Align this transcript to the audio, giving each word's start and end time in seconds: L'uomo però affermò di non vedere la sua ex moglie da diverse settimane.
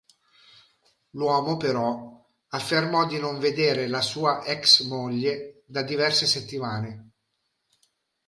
L'uomo 1.11 1.57
però 1.57 2.27
affermò 2.47 3.05
di 3.05 3.19
non 3.19 3.37
vedere 3.37 3.87
la 3.87 4.01
sua 4.01 4.43
ex 4.45 4.81
moglie 4.85 5.61
da 5.67 5.83
diverse 5.83 6.25
settimane. 6.25 7.11